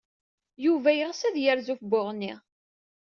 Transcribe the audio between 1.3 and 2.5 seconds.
yerzu ɣef Buɣni.